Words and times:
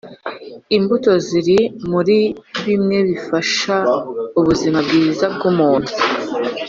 imbuto 0.77 1.11
ziri 1.27 1.59
muri 1.91 2.17
bimwe 2.65 2.97
bifasha 3.07 3.75
ubuzima 4.39 4.77
bwiza 4.85 5.25
bwu 5.35 5.49
muntu 5.59 5.91